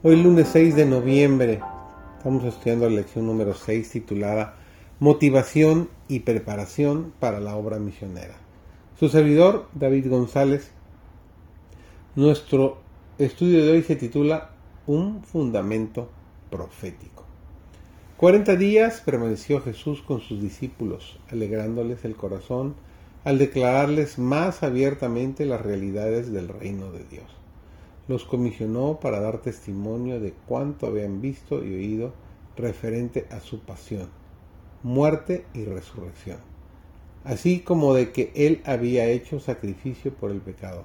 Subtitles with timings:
[0.00, 1.60] Hoy lunes 6 de noviembre
[2.18, 4.54] estamos estudiando la lección número 6 titulada
[5.00, 8.36] Motivación y preparación para la obra misionera.
[8.96, 10.70] Su servidor, David González.
[12.14, 12.78] Nuestro
[13.18, 14.50] estudio de hoy se titula
[14.86, 16.08] Un fundamento
[16.48, 17.24] profético.
[18.16, 22.76] Cuarenta días permaneció Jesús con sus discípulos, alegrándoles el corazón
[23.24, 27.38] al declararles más abiertamente las realidades del reino de Dios
[28.08, 32.14] los comisionó para dar testimonio de cuánto habían visto y oído
[32.56, 34.08] referente a su pasión,
[34.82, 36.38] muerte y resurrección,
[37.24, 40.84] así como de que Él había hecho sacrificio por el pecado,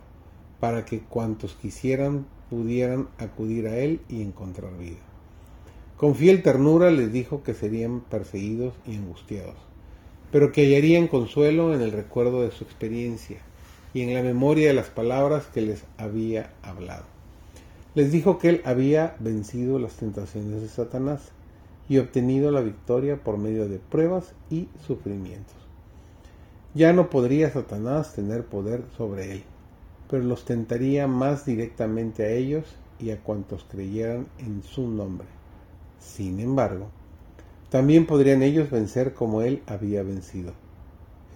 [0.59, 4.99] para que cuantos quisieran pudieran acudir a Él y encontrar vida.
[5.97, 9.55] Con fiel ternura les dijo que serían perseguidos y angustiados,
[10.31, 13.39] pero que hallarían consuelo en el recuerdo de su experiencia
[13.93, 17.12] y en la memoria de las palabras que les había hablado.
[17.95, 21.31] Les dijo que él había vencido las tentaciones de Satanás
[21.87, 25.55] y obtenido la victoria por medio de pruebas y sufrimientos.
[26.73, 29.43] Ya no podría Satanás tener poder sobre él,
[30.09, 32.65] pero los tentaría más directamente a ellos
[32.99, 35.27] y a cuantos creyeran en su nombre.
[35.99, 36.87] Sin embargo,
[37.69, 40.53] también podrían ellos vencer como él había vencido.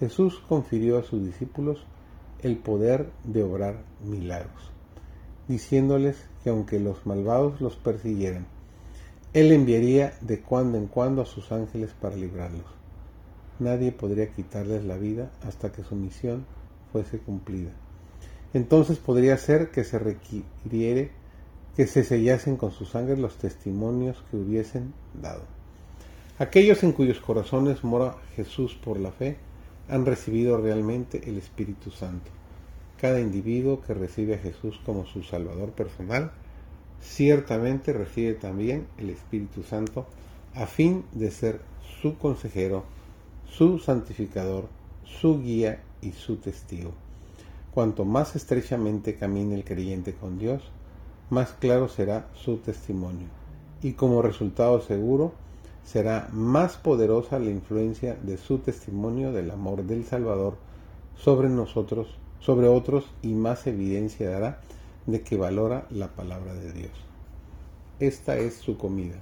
[0.00, 1.86] Jesús confirió a sus discípulos
[2.42, 4.72] el poder de obrar milagros
[5.48, 8.46] diciéndoles que aunque los malvados los persiguieran,
[9.32, 12.66] Él enviaría de cuando en cuando a sus ángeles para librarlos.
[13.58, 16.44] Nadie podría quitarles la vida hasta que su misión
[16.92, 17.70] fuese cumplida.
[18.54, 21.10] Entonces podría ser que se requiriere
[21.76, 25.42] que se sellasen con sus sangre los testimonios que hubiesen dado.
[26.38, 29.36] Aquellos en cuyos corazones mora Jesús por la fe
[29.88, 32.37] han recibido realmente el Espíritu Santo
[33.00, 36.32] cada individuo que recibe a Jesús como su Salvador personal,
[37.00, 40.06] ciertamente recibe también el Espíritu Santo
[40.54, 41.60] a fin de ser
[42.02, 42.84] su consejero,
[43.48, 44.68] su santificador,
[45.04, 46.92] su guía y su testigo.
[47.72, 50.62] Cuanto más estrechamente camine el creyente con Dios,
[51.30, 53.28] más claro será su testimonio
[53.82, 55.32] y como resultado seguro
[55.84, 60.56] será más poderosa la influencia de su testimonio del amor del Salvador
[61.16, 62.08] sobre nosotros
[62.40, 64.60] sobre otros y más evidencia dará
[65.06, 66.92] de que valora la palabra de Dios.
[68.00, 69.16] Esta es su comida,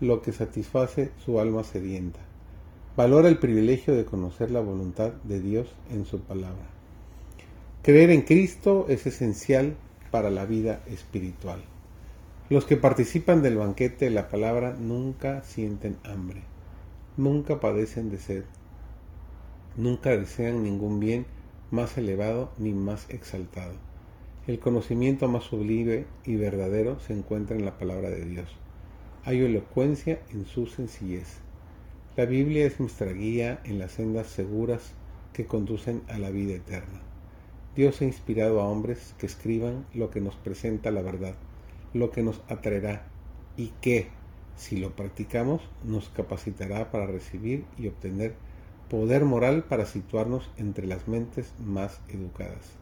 [0.00, 2.20] lo que satisface su alma sedienta.
[2.96, 6.66] Valora el privilegio de conocer la voluntad de Dios en su palabra.
[7.82, 9.76] Creer en Cristo es esencial
[10.10, 11.60] para la vida espiritual.
[12.50, 16.42] Los que participan del banquete de la palabra nunca sienten hambre,
[17.16, 18.44] nunca padecen de sed,
[19.76, 21.26] nunca desean ningún bien
[21.70, 23.74] más elevado ni más exaltado.
[24.46, 28.48] El conocimiento más sublime y verdadero se encuentra en la palabra de Dios.
[29.24, 31.38] Hay elocuencia en su sencillez.
[32.16, 34.92] La Biblia es nuestra guía en las sendas seguras
[35.32, 37.00] que conducen a la vida eterna.
[37.74, 41.34] Dios ha inspirado a hombres que escriban lo que nos presenta la verdad,
[41.92, 43.06] lo que nos atraerá
[43.56, 44.08] y que,
[44.56, 48.34] si lo practicamos, nos capacitará para recibir y obtener
[48.88, 52.72] poder moral para situarnos entre las mentes más educadas.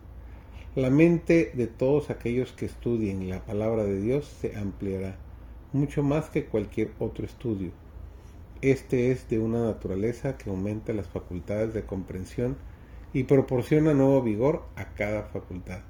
[0.74, 5.16] La mente de todos aquellos que estudien la palabra de Dios se ampliará,
[5.72, 7.70] mucho más que cualquier otro estudio.
[8.62, 12.56] Este es de una naturaleza que aumenta las facultades de comprensión
[13.12, 15.80] y proporciona nuevo vigor a cada facultad.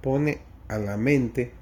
[0.00, 0.38] Pone
[0.68, 1.52] a la mente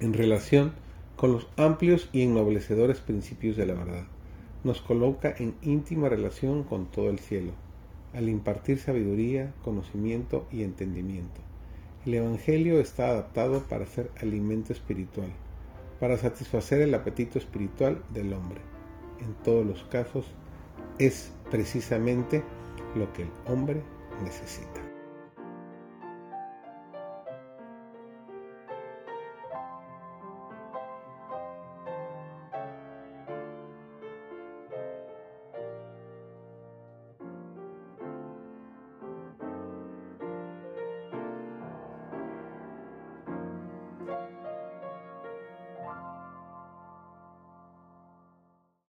[0.00, 0.72] en relación
[1.16, 4.06] con los amplios y ennoblecedores principios de la verdad
[4.64, 7.52] nos coloca en íntima relación con todo el cielo,
[8.14, 11.40] al impartir sabiduría, conocimiento y entendimiento.
[12.06, 15.28] El Evangelio está adaptado para ser alimento espiritual,
[16.00, 18.60] para satisfacer el apetito espiritual del hombre.
[19.20, 20.26] En todos los casos
[20.98, 22.42] es precisamente
[22.94, 23.82] lo que el hombre
[24.22, 24.83] necesita.